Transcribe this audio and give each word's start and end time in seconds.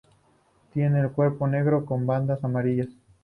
Tiene 0.73 0.99
el 0.99 1.11
cuerpo 1.11 1.45
negro 1.47 1.85
con 1.85 2.07
bandas 2.07 2.43
amarillas. 2.43 2.87